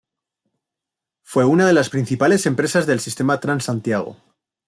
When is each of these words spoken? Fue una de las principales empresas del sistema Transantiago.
Fue 1.21 1.45
una 1.45 1.67
de 1.67 1.73
las 1.73 1.91
principales 1.91 2.47
empresas 2.47 2.87
del 2.87 2.99
sistema 3.01 3.39
Transantiago. 3.39 4.17